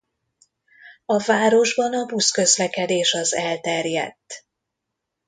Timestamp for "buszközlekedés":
2.05-3.13